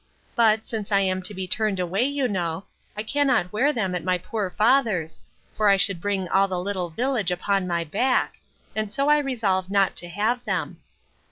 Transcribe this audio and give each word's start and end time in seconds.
But, 0.35 0.65
since 0.65 0.91
I 0.91 1.01
am 1.01 1.21
to 1.21 1.33
be 1.35 1.47
turned 1.47 1.79
away, 1.79 2.05
you 2.05 2.27
know, 2.27 2.65
I 2.97 3.03
cannot 3.03 3.53
wear 3.53 3.71
them 3.71 3.93
at 3.93 4.03
my 4.03 4.17
poor 4.17 4.49
father's; 4.57 5.21
for 5.53 5.69
I 5.69 5.77
should 5.77 6.01
bring 6.01 6.27
all 6.27 6.47
the 6.47 6.59
little 6.59 6.89
village 6.89 7.29
upon 7.29 7.67
my 7.67 7.83
back; 7.83 8.37
and 8.75 8.91
so 8.91 9.09
I 9.09 9.19
resolve 9.19 9.69
not 9.69 9.95
to 9.97 10.09
have 10.09 10.43
them. 10.43 10.81